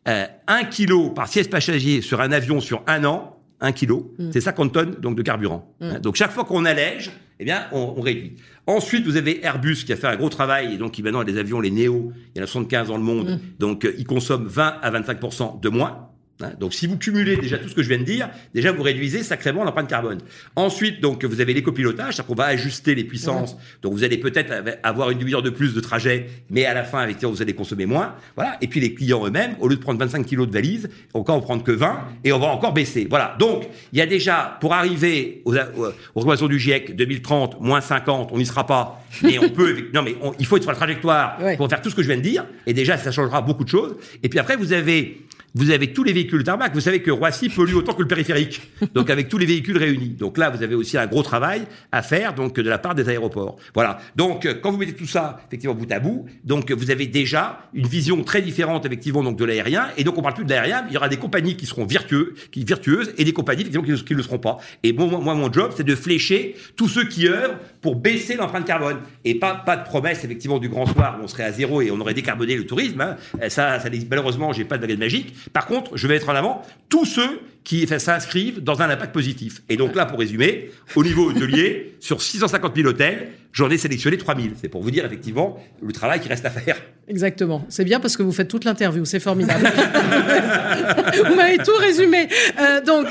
euh, 0.09 0.27
un 0.49 0.65
kilo 0.65 1.11
par 1.11 1.29
siège 1.29 1.49
passager 1.49 2.00
sur 2.00 2.21
un 2.21 2.33
avion 2.33 2.61
sur 2.61 2.83
un 2.87 3.05
an, 3.05 3.39
un 3.61 3.73
kilo, 3.73 4.12
c'est 4.33 4.41
50 4.41 4.73
tonnes 4.73 4.94
donc 5.00 5.17
de 5.17 5.23
carburant. 5.23 5.73
Hein, 5.81 6.00
Donc 6.00 6.17
chaque 6.17 6.33
fois 6.33 6.44
qu'on 6.44 6.65
allège, 6.65 7.12
eh 7.39 7.44
bien 7.44 7.67
on, 7.73 7.94
on 7.97 8.00
réduit. 8.00 8.35
Ensuite, 8.67 9.05
vous 9.06 9.17
avez 9.17 9.44
Airbus 9.44 9.85
qui 9.87 9.93
a 9.93 9.97
fait 9.97 10.09
un 10.09 10.17
gros 10.17 10.29
travail 10.29 10.75
et 10.75 10.79
donc 10.79 10.93
qui 10.93 11.03
maintenant 11.03 11.21
a 11.21 11.25
des 11.25 11.38
avions 11.38 11.61
les 11.61 11.71
Néo, 11.71 12.12
il 12.35 12.38
y 12.38 12.41
en 12.41 12.45
a 12.45 12.47
75 12.49 12.88
dans 12.88 12.97
le 12.97 13.03
monde, 13.03 13.41
donc 13.61 13.85
euh, 13.85 13.95
ils 13.99 14.05
consomment 14.06 14.47
20 14.47 14.79
à 14.83 14.91
25% 14.91 15.61
de 15.61 15.69
moins. 15.69 16.09
Hein, 16.40 16.52
Donc, 16.58 16.75
si 16.75 16.87
vous 16.87 16.96
cumulez 16.99 17.37
déjà 17.37 17.58
tout 17.58 17.69
ce 17.69 17.75
que 17.75 17.82
je 17.82 17.88
viens 17.88 17.99
de 17.99 18.05
dire, 18.05 18.29
déjà 18.55 18.73
vous 18.73 18.82
réduisez 18.82 19.23
sacrément 19.23 19.62
l'empreinte 19.64 19.88
carbone. 19.88 20.19
Ensuite, 20.56 21.00
donc 21.00 21.25
vous 21.25 21.40
avez 21.40 21.55
l'écopilotage, 21.55 22.14
c'est-à-dire 22.14 22.26
qu'on 22.26 22.34
va 22.34 22.46
ajuster 22.46 22.94
les 22.94 23.05
puissances. 23.05 23.57
Donc, 23.83 23.92
vous 23.92 24.02
allez 24.02 24.18
peut-être 24.18 24.50
av- 24.50 24.76
avoir 24.83 25.11
une 25.11 25.18
demi-heure 25.18 25.42
de 25.42 25.50
plus 25.50 25.73
de 25.75 25.80
trajet, 25.80 26.26
mais 26.50 26.64
à 26.64 26.75
la 26.75 26.83
fin, 26.85 26.99
avec 27.00 27.23
vous 27.23 27.42
allez 27.42 27.54
consommer 27.54 27.87
moins. 27.87 28.14
Voilà. 28.35 28.57
Et 28.61 28.66
puis 28.66 28.80
les 28.80 28.95
clients 28.95 29.25
eux-mêmes, 29.26 29.54
au 29.61 29.68
lieu 29.68 29.76
de 29.76 29.80
prendre 29.80 30.00
25 30.00 30.26
kilos 30.26 30.49
de 30.49 30.52
valise, 30.52 30.88
encore 31.14 31.37
en 31.37 31.40
prendre 31.40 31.62
que 31.62 31.71
20 31.73 32.00
et 32.25 32.33
on 32.33 32.38
va 32.38 32.47
encore 32.49 32.73
baisser. 32.73 33.07
Voilà. 33.09 33.37
Donc, 33.38 33.68
il 33.92 33.99
y 33.99 34.02
a 34.02 34.07
déjà 34.07 34.57
pour 34.61 34.73
arriver 34.75 35.42
aux, 35.45 35.54
aux, 35.54 35.59
aux 35.59 35.92
recommandations 36.16 36.49
du 36.49 36.59
GIEC 36.59 36.97
2030 36.97 37.61
moins 37.61 37.80
50, 37.80 38.30
on 38.33 38.38
n'y 38.38 38.47
sera 38.47 38.66
pas, 38.66 39.04
mais 39.23 39.38
on 39.38 39.49
peut. 39.50 39.76
Non, 39.95 40.02
mais 40.02 40.16
on- 40.23 40.33
il 40.38 40.47
faut 40.47 40.57
être 40.57 40.62
sur 40.62 40.73
la 40.73 40.76
trajectoire 40.76 41.38
Ouais. 41.40 41.57
pour 41.57 41.68
faire 41.68 41.80
tout 41.83 41.90
ce 41.90 41.95
que 41.95 42.02
je 42.02 42.09
viens 42.09 42.16
de 42.16 42.23
dire. 42.23 42.45
Et 42.66 42.73
déjà, 42.73 42.97
ça 42.97 43.11
changera 43.12 43.40
beaucoup 43.42 43.64
de 43.64 43.68
choses. 43.68 43.97
Et 44.23 44.28
puis 44.28 44.38
après, 44.38 44.57
vous 44.57 44.73
avez 44.73 45.21
vous 45.54 45.71
avez 45.71 45.92
tous 45.92 46.04
les 46.04 46.12
véhicules 46.12 46.44
tarmac. 46.44 46.73
Vous 46.75 46.80
savez 46.80 47.02
que 47.02 47.11
Roissy 47.11 47.49
pollue 47.49 47.75
autant 47.75 47.92
que 47.92 48.02
le 48.02 48.09
périphérique. 48.09 48.62
Donc 48.94 49.11
avec 49.11 49.28
tous 49.28 49.38
les 49.38 49.47
véhicules 49.47 49.76
réunis. 49.76 50.11
Donc 50.11 50.38
là, 50.38 50.50
vous 50.50 50.62
avez 50.62 50.75
aussi 50.75 50.97
un 50.97 51.06
gros 51.06 51.23
travail 51.23 51.62
à 51.90 52.02
faire 52.02 52.35
donc 52.35 52.54
de 52.54 52.68
la 52.68 52.78
part 52.78 52.94
des 52.94 53.09
aéroports. 53.09 53.56
Voilà. 53.75 53.99
Donc 54.16 54.47
euh, 54.47 54.54
quand 54.54 54.71
vous 54.71 54.78
mettez 54.78 54.94
tout 54.94 55.06
ça 55.06 55.40
effectivement 55.49 55.75
bout 55.75 55.90
à 55.92 56.00
bout, 56.00 56.26
donc 56.44 56.71
vous 56.73 56.90
avez 56.90 57.06
déjà 57.06 57.68
une 57.75 57.87
vision 57.87 58.23
très 58.25 58.42
différente 58.42 58.87
effectivement 58.87 59.23
donc 59.23 59.37
de 59.37 59.44
l'aérien. 59.44 59.88
Et 59.97 60.04
donc 60.04 60.16
on 60.18 60.23
parle 60.23 60.35
plus 60.35 60.44
de 60.44 60.50
l'aérien. 60.50 60.85
Il 60.88 60.94
y 60.94 60.97
aura 60.97 61.09
des 61.09 61.16
compagnies 61.18 61.56
qui 61.56 61.66
seront 61.66 61.85
vertueux, 61.85 62.35
qui 62.50 62.64
vertueuses, 62.64 63.12
et 63.18 63.25
des 63.25 63.32
compagnies 63.32 63.62
effectivement 63.62 63.85
qui, 63.85 64.12
ne 64.12 64.16
le 64.16 64.23
seront 64.23 64.38
pas. 64.38 64.59
Et 64.82 64.92
moi, 64.92 65.35
mon 65.35 65.52
job, 65.52 65.73
c'est 65.76 65.85
de 65.85 65.94
flécher 65.94 66.56
tous 66.76 66.88
ceux 66.88 67.04
qui 67.04 67.28
œuvrent 67.28 67.59
pour 67.80 67.97
baisser 67.97 68.37
l'empreinte 68.37 68.64
carbone. 68.66 68.99
Et 69.25 69.35
pas 69.35 69.54
pas 69.54 69.76
de 69.76 69.85
promesse 69.85 70.25
effectivement 70.25 70.59
du 70.59 70.68
grand 70.68 70.87
soir 70.87 71.18
où 71.21 71.25
on 71.25 71.28
serait 71.28 71.44
à 71.44 71.52
zéro 71.52 71.82
et 71.82 71.90
on 71.90 72.00
aurait 72.00 72.14
décarboné 72.14 72.56
le 72.56 72.66
tourisme. 72.66 73.00
hein. 73.00 73.16
Euh, 73.42 73.49
Ça, 73.49 73.78
ça 73.80 73.88
malheureusement, 74.11 74.52
j'ai 74.52 74.64
pas 74.64 74.76
de 74.76 74.82
baguette 74.82 74.99
magique. 74.99 75.35
Par 75.52 75.66
contre, 75.66 75.96
je 75.96 76.06
vais 76.06 76.14
mettre 76.14 76.28
en 76.28 76.34
avant 76.34 76.62
tous 76.88 77.04
ceux 77.04 77.40
qui 77.64 77.87
s'inscrivent 77.87 78.62
dans 78.62 78.83
un 78.83 78.90
impact 78.90 79.12
positif. 79.12 79.62
Et 79.69 79.76
donc 79.76 79.95
là, 79.95 80.07
pour 80.07 80.19
résumer, 80.19 80.71
au 80.97 81.04
niveau 81.04 81.31
hôtelier, 81.31 81.95
sur 82.00 82.21
650 82.21 82.76
000 82.76 82.88
hôtels, 82.88 83.28
j'en 83.52 83.71
ai 83.71 83.78
sélectionné 83.78 84.16
3000. 84.16 84.54
C'est 84.61 84.69
pour 84.69 84.83
vous 84.83 84.90
dire 84.90 85.04
effectivement 85.04 85.59
le 85.81 85.92
travail 85.92 86.21
qui 86.21 86.28
reste 86.28 86.45
à 86.45 86.50
faire. 86.50 86.76
Exactement. 87.09 87.64
C'est 87.69 87.85
bien 87.85 88.00
parce 88.00 88.16
que 88.16 88.23
vous 88.23 88.33
faites 88.33 88.49
toute 88.49 88.64
l'interview. 88.64 89.04
C'est 89.04 89.21
formidable. 89.21 89.64
vous 91.26 91.35
m'avez 91.35 91.59
tout 91.59 91.76
résumé. 91.78 92.28
Euh, 92.61 92.81
donc 92.81 93.07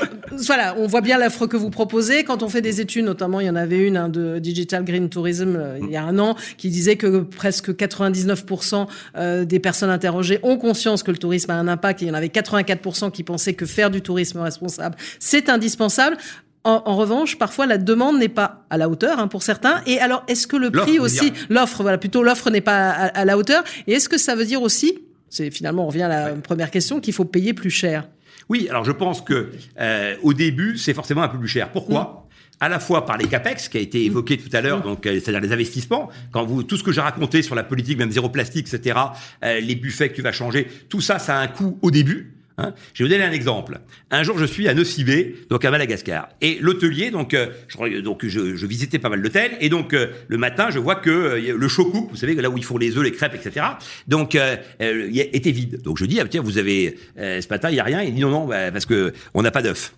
voilà, 0.46 0.74
on 0.78 0.86
voit 0.86 1.02
bien 1.02 1.18
l'offre 1.18 1.46
que 1.46 1.56
vous 1.56 1.70
proposez. 1.70 2.24
Quand 2.24 2.42
on 2.42 2.48
fait 2.48 2.62
des 2.62 2.80
études, 2.80 3.04
notamment 3.04 3.40
il 3.40 3.46
y 3.46 3.50
en 3.50 3.56
avait 3.56 3.78
une 3.78 3.96
hein, 3.96 4.08
de 4.08 4.38
Digital 4.38 4.84
Green 4.84 5.08
Tourism 5.08 5.56
euh, 5.56 5.78
il 5.80 5.90
y 5.90 5.96
a 5.96 6.02
un 6.02 6.18
an 6.18 6.36
qui 6.56 6.70
disait 6.70 6.96
que 6.96 7.20
presque 7.20 7.70
99% 7.70 8.86
euh, 9.16 9.44
des 9.44 9.58
personnes 9.58 9.90
interrogées 9.90 10.40
ont 10.42 10.56
conscience 10.56 11.02
que 11.02 11.10
le 11.10 11.18
tourisme 11.18 11.50
a 11.50 11.54
un 11.54 11.68
impact. 11.68 12.00
il 12.02 12.08
y 12.08 12.10
en 12.10 12.14
avait 12.14 12.28
84% 12.28 13.10
qui 13.10 13.22
pensaient 13.22 13.54
que 13.54 13.66
faire 13.66 13.90
du 13.90 14.00
tourisme 14.00 14.41
responsable, 14.42 14.96
c'est 15.18 15.48
indispensable. 15.48 16.16
En, 16.64 16.94
revanche, 16.96 17.38
parfois 17.38 17.66
la 17.66 17.76
demande 17.76 18.18
n'est 18.18 18.28
pas 18.28 18.64
à 18.70 18.78
la 18.78 18.88
hauteur 18.88 19.18
hein, 19.18 19.26
pour 19.26 19.42
certains. 19.42 19.82
Et 19.86 19.98
alors, 19.98 20.22
est-ce 20.28 20.46
que 20.46 20.56
le 20.56 20.70
prix 20.70 21.00
aussi, 21.00 21.32
l'offre, 21.48 21.82
voilà, 21.82 21.98
plutôt 21.98 22.22
l'offre 22.22 22.50
n'est 22.50 22.60
pas 22.60 22.90
à, 22.90 23.24
la 23.24 23.36
hauteur. 23.36 23.64
Et 23.88 23.94
est-ce 23.94 24.08
que 24.08 24.16
ça 24.16 24.36
veut 24.36 24.44
dire 24.44 24.62
aussi, 24.62 25.00
c'est 25.28 25.50
finalement 25.50 25.84
on 25.84 25.88
revient 25.88 26.02
à 26.02 26.08
la 26.08 26.28
première 26.36 26.70
question, 26.70 27.00
qu'il 27.00 27.14
faut 27.14 27.24
payer 27.24 27.52
plus 27.52 27.70
cher? 27.70 28.08
Oui, 28.48 28.68
alors 28.70 28.84
je 28.84 28.92
pense 28.92 29.22
que 29.22 29.50
euh, 29.80 30.14
au 30.22 30.34
début 30.34 30.78
c'est 30.78 30.94
forcément 30.94 31.22
un 31.22 31.28
peu 31.28 31.38
plus 31.38 31.48
cher. 31.48 31.70
Pourquoi? 31.72 32.02
Mm. 32.02 32.64
à 32.64 32.68
la 32.68 32.78
fois 32.78 33.06
par 33.06 33.18
les 33.18 33.26
capex 33.26 33.68
qui 33.68 33.78
a 33.78 33.80
été 33.80 34.04
évoqué 34.04 34.36
tout 34.36 34.54
à 34.54 34.60
l'heure, 34.60 34.78
mm. 34.78 34.82
donc 34.82 35.06
euh, 35.06 35.14
c'est-à-dire 35.14 35.40
les 35.40 35.52
investissements. 35.52 36.10
Quand 36.30 36.44
vous 36.44 36.62
tout 36.62 36.76
ce 36.76 36.84
que 36.84 36.92
j'ai 36.92 37.00
raconté 37.00 37.42
sur 37.42 37.56
la 37.56 37.64
politique, 37.64 37.98
même 37.98 38.12
zéro 38.12 38.28
plastique, 38.28 38.72
etc., 38.72 39.00
euh, 39.42 39.58
les 39.58 39.74
buffets 39.74 40.10
que 40.10 40.14
tu 40.14 40.22
vas 40.22 40.32
changer, 40.32 40.68
tout 40.88 41.00
ça, 41.00 41.18
ça 41.18 41.38
a 41.38 41.42
un 41.42 41.48
coût 41.48 41.76
au 41.82 41.90
début. 41.90 42.36
Hein 42.58 42.74
je 42.92 43.02
vais 43.02 43.08
vous 43.08 43.14
donner 43.14 43.24
un 43.24 43.32
exemple. 43.32 43.78
Un 44.10 44.22
jour, 44.22 44.38
je 44.38 44.44
suis 44.44 44.68
à 44.68 44.74
Nocibé, 44.74 45.36
donc 45.48 45.64
à 45.64 45.70
Madagascar, 45.70 46.28
et 46.40 46.58
l'hôtelier, 46.60 47.10
donc, 47.10 47.34
euh, 47.34 47.48
je, 47.68 48.00
donc 48.00 48.26
je, 48.26 48.66
visitais 48.66 48.98
pas 48.98 49.08
mal 49.08 49.22
d'hôtels, 49.22 49.52
et 49.60 49.68
donc 49.68 49.94
euh, 49.94 50.08
le 50.28 50.38
matin, 50.38 50.68
je 50.70 50.78
vois 50.78 50.96
que 50.96 51.10
euh, 51.10 51.56
le 51.56 51.68
chocouk, 51.68 52.10
vous 52.10 52.16
savez 52.16 52.34
là 52.34 52.50
où 52.50 52.58
ils 52.58 52.64
font 52.64 52.78
les 52.78 52.96
œufs, 52.96 53.02
les 53.02 53.12
crêpes, 53.12 53.34
etc. 53.34 53.66
Donc 54.08 54.36
était 54.80 55.50
vide. 55.50 55.82
Donc 55.82 55.98
je 55.98 56.04
dis 56.04 56.20
ah 56.20 56.24
tiens 56.28 56.42
vous 56.42 56.58
avez 56.58 56.98
ce 57.16 57.48
matin 57.48 57.70
il 57.70 57.76
y 57.76 57.80
a 57.80 57.84
rien? 57.84 58.02
Il 58.02 58.14
dit 58.14 58.20
non 58.20 58.30
non 58.30 58.46
bah, 58.46 58.72
parce 58.72 58.86
que 58.86 59.12
on 59.34 59.42
n'a 59.42 59.50
pas 59.50 59.62
d'œufs. 59.62 59.92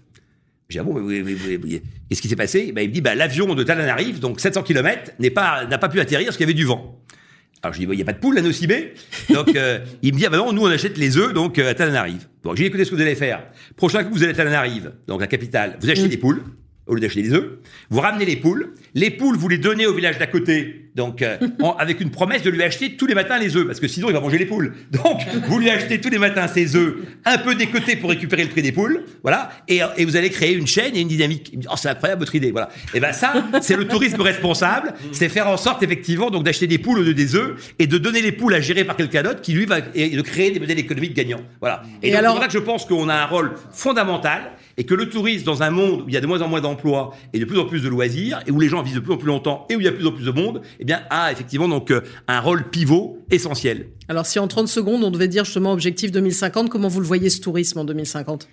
J'ai 0.69 0.81
dit, 0.81 0.87
ah 0.89 0.93
bon, 0.93 1.07
qu'est-ce 2.09 2.23
qui 2.23 2.29
s'est 2.29 2.37
passé? 2.37 2.73
Bah, 2.73 2.83
Il 2.83 2.89
me 2.89 2.95
dit, 2.95 3.03
bah, 3.03 3.15
l'avion 3.15 3.55
de 3.55 3.63
Talanarive, 3.63 4.19
donc 4.19 4.41
700 4.41 4.63
km, 4.63 5.13
n'est 5.19 5.31
pas, 5.31 5.67
n'a 5.67 5.77
pas 5.77 5.91
pu 5.91 6.01
atterrir 6.01 6.27
parce 6.27 6.37
qu'il 6.37 6.45
y 6.45 6.49
avait 6.49 6.55
du 6.55 6.65
vent. 6.65 7.04
Alors 7.65 7.73
je 7.73 7.79
dis, 7.79 7.87
il 7.91 7.97
n'y 7.97 8.03
a 8.03 8.05
pas 8.05 8.13
de 8.13 8.19
poule 8.19 8.37
à 8.37 8.43
Nocibé. 8.43 8.93
Donc 9.31 9.57
euh, 9.57 9.79
il 10.03 10.13
me 10.13 10.19
dit, 10.19 10.27
ah 10.27 10.31
ben 10.31 10.37
non, 10.37 10.53
nous 10.53 10.63
on 10.63 10.67
achète 10.67 10.99
les 10.99 11.17
œufs 11.17 11.33
donc 11.33 11.59
euh, 11.59 11.71
à 11.71 11.75
Tananarive. 11.75 12.29
Donc 12.43 12.57
j'ai 12.57 12.65
dit, 12.65 12.69
écoutez 12.69 12.85
ce 12.85 12.91
que 12.91 12.97
vous 12.97 13.01
allez 13.01 13.15
faire. 13.15 13.43
Prochain 13.75 14.05
coup 14.05 14.13
vous 14.13 14.23
allez 14.23 14.33
à 14.33 14.37
Tananarive, 14.37 14.93
donc 15.09 15.23
la 15.23 15.27
capitale, 15.27 15.79
vous 15.81 15.89
achetez 15.89 16.07
mm. 16.07 16.11
des 16.11 16.17
poules 16.19 16.43
au 16.87 16.95
lieu 16.95 17.01
d'acheter 17.01 17.23
des 17.23 17.33
œufs. 17.33 17.59
Vous 17.89 18.01
ramenez 18.01 18.27
les 18.27 18.37
poules. 18.37 18.75
Les 18.93 19.11
poules, 19.11 19.37
vous 19.37 19.49
les 19.49 19.57
donnez 19.57 19.87
au 19.87 19.95
village 19.95 20.19
d'à 20.19 20.27
côté, 20.27 20.84
donc 20.95 21.23
euh, 21.23 21.37
avec 21.79 22.01
une 22.01 22.11
promesse 22.11 22.43
de 22.43 22.51
lui 22.51 22.63
acheter 22.63 22.97
tous 22.97 23.07
les 23.07 23.15
matins 23.15 23.39
les 23.39 23.57
œufs, 23.57 23.67
parce 23.67 23.81
que 23.81 23.89
sinon 23.89 24.09
il 24.09 24.13
va 24.13 24.21
manger 24.21 24.39
les 24.39 24.47
poules. 24.47 24.75
Donc 24.91 25.21
vous 25.49 25.59
lui 25.59 25.71
achetez 25.71 26.01
tous 26.01 26.11
les 26.11 26.19
matins 26.19 26.47
ses 26.49 26.77
œufs, 26.77 26.95
un 27.25 27.39
peu 27.39 27.55
décotés 27.55 27.97
pour 27.97 28.11
récupérer 28.11 28.45
le 28.45 28.51
prix 28.51 28.63
des 28.63 28.73
poules, 28.73 29.05
voilà. 29.23 29.51
Et, 29.69 29.81
et 29.97 30.05
vous 30.05 30.17
allez 30.17 30.31
créer 30.31 30.55
une 30.55 30.67
chaîne 30.67 30.95
et 30.97 31.01
une 31.01 31.09
dynamique. 31.09 31.57
Oh, 31.71 31.75
c'est 31.77 31.89
incroyable 31.89 32.21
votre 32.21 32.35
idée, 32.35 32.51
voilà. 32.51 32.69
Et 32.95 33.01
ben 33.01 33.13
ça, 33.13 33.33
c'est 33.61 33.77
le 33.77 33.87
tourisme 33.87 34.21
responsable, 34.21 34.95
c'est 35.13 35.29
faire 35.29 35.49
en 35.49 35.57
sorte 35.57 35.83
effectivement 35.83 36.31
donc 36.31 36.45
d'acheter 36.45 36.67
des 36.67 36.79
poules 36.79 37.01
au 37.01 37.03
lieu 37.03 37.15
des 37.15 37.35
œufs 37.35 37.75
et 37.79 37.87
de 37.87 37.99
donner 37.99 38.23
les 38.23 38.33
poules 38.33 38.55
à 38.55 38.61
gérer 38.61 38.85
par 38.85 38.97
quelqu'un 38.97 39.23
d'autre 39.23 39.41
qui 39.41 39.53
lui 39.53 39.67
va 39.67 39.79
et 39.95 40.11
de 40.11 40.23
créer 40.23 40.51
des 40.51 40.61
modèles 40.61 40.79
économiques 40.79 41.15
gagnants, 41.15 41.43
voilà. 41.61 41.83
Et, 42.03 42.11
donc, 42.11 42.19
alors, 42.19 42.39
c'est 42.41 42.47
que 42.47 42.53
je 42.53 42.59
pense 42.59 42.85
qu'on 42.85 43.09
a 43.09 43.15
un 43.15 43.27
rôle 43.27 43.53
fondamental 43.73 44.53
et 44.77 44.85
que 44.85 44.95
le 44.95 45.09
tourisme, 45.09 45.45
dans 45.45 45.63
un 45.63 45.71
monde 45.71 46.03
où 46.03 46.09
il 46.09 46.15
y 46.15 46.17
a 46.17 46.21
de 46.21 46.27
moins 46.27 46.43
en 46.43 46.49
moins 46.49 46.61
d'emplois 46.61 47.15
et 47.33 47.39
de 47.39 47.45
plus 47.45 47.59
en 47.59 47.65
plus 47.65 47.83
de 47.83 47.89
loisirs, 47.89 48.41
et 48.47 48.51
où 48.51 48.59
les 48.59 48.69
gens 48.69 48.83
vivent 48.83 48.97
de 48.97 49.01
plus 49.01 49.13
en 49.13 49.17
plus 49.17 49.29
longtemps 49.29 49.67
et 49.71 49.77
où 49.77 49.81
il 49.81 49.85
y 49.85 49.89
a 49.89 49.91
de 49.91 49.97
plus 49.97 50.07
en 50.07 50.13
plus 50.13 50.25
de 50.25 50.31
monde, 50.31 50.63
eh 50.89 50.95
a 51.11 51.33
effectivement 51.33 51.69
donc 51.69 51.91
euh, 51.91 52.03
un 52.29 52.41
rôle 52.41 52.71
pivot 52.71 53.19
essentiel. 53.31 53.89
Alors, 54.09 54.27
si 54.27 54.39
en 54.39 54.49
30 54.49 54.69
secondes, 54.69 55.05
on 55.05 55.11
devait 55.11 55.29
dire 55.29 55.45
justement 55.45 55.73
objectif 55.73 56.13
2050, 56.13 56.69
comment 56.69 56.89
vous 56.89 57.01
le 57.01 57.07
voyez 57.07 57.31
ce 57.31 57.41
tourisme 57.41 57.79
en 57.79 57.85
2050 57.85 58.49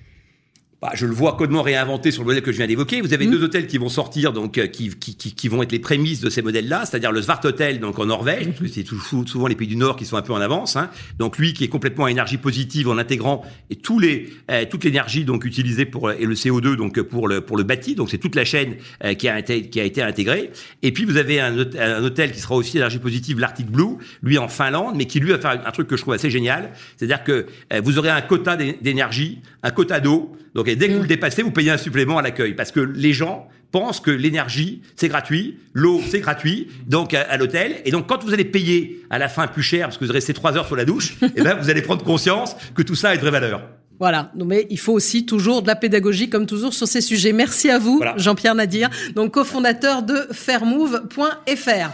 bah, 0.82 0.90
je 0.96 1.06
le 1.06 1.14
vois 1.14 1.38
codement 1.38 1.62
réinventé 1.62 2.10
sur 2.10 2.24
le 2.24 2.28
modèle 2.28 2.42
que 2.42 2.52
je 2.52 2.58
viens 2.58 2.66
d'évoquer. 2.66 3.02
Vous 3.02 3.14
avez 3.14 3.28
mmh. 3.28 3.32
deux 3.32 3.44
hôtels 3.44 3.68
qui 3.68 3.78
vont 3.78 3.88
sortir, 3.88 4.34
donc 4.34 4.58
euh, 4.58 4.66
qui, 4.66 4.90
qui, 4.90 5.16
qui, 5.16 5.48
vont 5.48 5.62
être 5.62 5.72
les 5.72 5.78
prémices 5.78 6.22
de 6.22 6.30
ces 6.32 6.42
modèles-là, 6.42 6.86
c'est-à-dire 6.86 7.12
le 7.12 7.22
Svart 7.22 7.42
Hotel, 7.44 7.80
donc 7.80 8.00
en 8.00 8.08
Norvège, 8.08 8.56
que 8.60 8.68
c'est 8.68 8.84
souvent 9.28 9.46
les 9.46 9.54
pays 9.54 9.68
du 9.68 9.76
Nord 9.76 9.96
qui 9.96 10.06
sont 10.06 10.18
un 10.18 10.24
peu 10.24 10.34
en 10.34 10.42
avance. 10.42 10.78
Hein. 10.78 10.90
Donc 11.20 11.38
lui, 11.38 11.54
qui 11.54 11.64
est 11.64 11.68
complètement 11.68 12.06
à 12.06 12.12
énergie 12.12 12.38
positive 12.38 12.90
en 12.90 12.98
intégrant 12.98 13.46
et 13.70 13.76
tous 13.76 14.00
les 14.00 14.34
euh, 14.50 14.66
toute 14.68 14.84
l'énergie 14.84 15.24
donc 15.24 15.46
utilisée 15.46 15.86
pour 15.86 16.12
et 16.12 16.26
le 16.26 16.34
CO2 16.34 16.76
donc 16.76 17.00
pour 17.02 17.28
le 17.28 17.42
pour 17.42 17.58
le 17.58 17.64
bâti. 17.64 17.94
Donc 17.94 18.10
c'est 18.10 18.18
toute 18.18 18.34
la 18.34 18.44
chaîne 18.44 18.78
euh, 19.04 19.14
qui 19.14 19.30
a 19.30 19.38
été 19.38 19.70
qui 19.70 19.80
a 19.80 19.84
été 19.84 20.02
intégrée. 20.02 20.50
Et 20.82 20.92
puis 20.92 21.06
vous 21.06 21.18
avez 21.18 21.40
un, 21.40 21.60
un 21.60 22.04
hôtel 22.04 22.32
qui 22.32 22.40
sera 22.40 22.56
aussi 22.56 22.78
énergie 22.78 22.98
positive, 22.98 23.40
l'Arctic 23.40 23.70
Blue, 23.70 23.98
lui 24.24 24.40
en 24.40 24.48
Finlande, 24.48 24.96
mais 24.96 25.06
qui 25.06 25.20
lui 25.20 25.30
va 25.30 25.38
faire 25.38 25.62
un 25.64 25.72
truc 25.72 25.88
que 25.88 25.96
je 25.96 26.02
trouve 26.02 26.16
assez 26.16 26.32
génial, 26.32 26.72
c'est-à-dire 26.98 27.24
que 27.24 27.46
vous 27.84 28.00
aurez 28.00 28.10
un 28.10 28.22
quota 28.22 28.56
d'énergie, 28.56 29.42
un 29.62 29.70
quota 29.70 30.00
d'eau 30.00 30.36
donc 30.54 30.68
dès 30.76 30.88
que 30.88 30.94
vous 30.94 31.00
le 31.00 31.06
mm. 31.06 31.08
dépassez, 31.08 31.44
vous 31.44 31.52
payez 31.52 31.72
un 31.72 31.78
supplément 31.78 32.18
à 32.18 32.22
l'accueil 32.22 32.54
parce 32.54 32.72
que 32.72 32.80
les 32.80 33.14
gens 33.14 33.48
pensent 33.72 34.00
que 34.00 34.12
l'énergie 34.12 34.82
c'est 34.96 35.08
gratuit, 35.08 35.58
l'eau 35.74 36.02
c'est 36.10 36.20
gratuit, 36.20 36.68
donc 36.88 37.14
à, 37.14 37.38
l'hôtel. 37.38 37.82
Et 37.86 37.92
donc 37.92 38.08
quand 38.08 38.24
vous 38.24 38.34
allez 38.34 38.46
payer 38.46 39.02
à 39.10 39.18
la 39.18 39.30
fin 39.30 39.48
plus 39.48 39.64
cher 39.64 39.88
parce 39.88 39.98
que 39.98 40.06
vous 40.06 40.12
restez 40.12 40.34
trois 40.34 40.58
heures 40.58 40.68
sur 40.68 40.76
la 40.76 40.86
douche, 40.86 41.16
eh 41.36 41.42
ben 41.42 41.56
vous 41.56 41.70
allez 41.70 41.82
prendre 41.82 42.04
conscience 42.04 42.56
que 42.76 42.82
tout 42.82 42.96
ça 42.96 43.10
a 43.10 43.16
une 43.16 43.22
vraie 43.22 43.32
valeur. 43.32 43.62
Voilà, 44.00 44.32
mais 44.34 44.66
il 44.72 44.80
faut 44.80 44.94
aussi 44.94 45.28
toujours 45.28 45.62
de 45.62 45.68
la 45.68 45.76
pédagogie, 45.76 46.28
comme 46.28 46.48
toujours, 46.48 46.74
sur 46.74 46.88
ces 46.88 47.02
sujets. 47.02 47.34
Merci 47.34 47.70
à 47.70 47.78
vous, 47.78 48.02
Jean-Pierre 48.18 48.56
Nadir, 48.56 48.90
donc 49.14 49.32
cofondateur 49.32 50.02
de 50.02 50.28
fairmove.fr. 50.32 51.92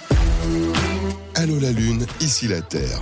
Allô 1.36 1.60
la 1.60 1.72
Lune, 1.72 2.06
ici 2.22 2.48
la 2.48 2.62
Terre. 2.62 3.02